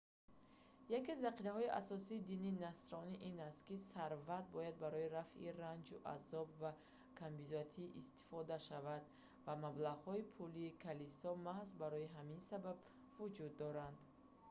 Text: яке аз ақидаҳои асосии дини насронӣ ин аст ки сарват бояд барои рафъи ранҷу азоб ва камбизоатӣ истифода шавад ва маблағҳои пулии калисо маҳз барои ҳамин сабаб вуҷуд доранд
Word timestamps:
яке 0.97 1.11
аз 1.17 1.21
ақидаҳои 1.31 1.73
асосии 1.81 2.25
дини 2.29 2.51
насронӣ 2.65 3.15
ин 3.29 3.35
аст 3.49 3.59
ки 3.67 3.75
сарват 3.91 4.45
бояд 4.55 4.75
барои 4.83 5.11
рафъи 5.17 5.49
ранҷу 5.63 5.97
азоб 6.15 6.47
ва 6.61 6.71
камбизоатӣ 7.19 7.83
истифода 8.01 8.55
шавад 8.67 9.03
ва 9.45 9.53
маблағҳои 9.65 10.29
пулии 10.35 10.77
калисо 10.85 11.31
маҳз 11.49 11.69
барои 11.83 12.11
ҳамин 12.17 12.39
сабаб 12.51 12.77
вуҷуд 13.15 13.51
доранд 13.63 13.97